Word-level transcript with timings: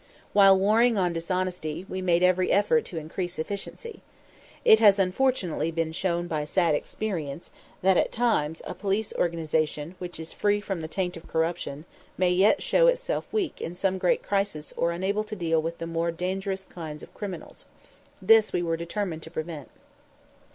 While 0.33 0.57
warring 0.57 0.97
on 0.97 1.13
dishonesty, 1.13 1.85
we 1.87 2.01
made 2.01 2.23
every 2.23 2.51
effort 2.51 2.85
to 2.85 2.97
increase 2.97 3.37
efficiency. 3.37 4.01
It 4.65 4.79
has 4.79 4.97
unfortunately 4.97 5.69
been 5.69 5.91
shown 5.91 6.25
by 6.25 6.43
sad 6.43 6.73
experience 6.73 7.51
that 7.83 7.97
at 7.97 8.11
times 8.11 8.63
a 8.65 8.73
police 8.73 9.13
organization 9.13 9.93
which 9.99 10.19
is 10.19 10.33
free 10.33 10.59
from 10.59 10.81
the 10.81 10.87
taint 10.87 11.17
of 11.17 11.27
corruption 11.27 11.85
may 12.17 12.31
yet 12.31 12.63
show 12.63 12.87
itself 12.87 13.31
weak 13.31 13.61
in 13.61 13.75
some 13.75 13.99
great 13.99 14.23
crisis 14.23 14.73
or 14.75 14.91
unable 14.91 15.23
to 15.23 15.35
deal 15.35 15.61
with 15.61 15.77
the 15.77 15.85
more 15.85 16.09
dangerous 16.09 16.65
kinds 16.65 17.03
of 17.03 17.13
criminals. 17.13 17.65
This 18.19 18.51
we 18.51 18.63
were 18.63 18.77
determined 18.77 19.21
to 19.21 19.29
prevent. 19.29 19.69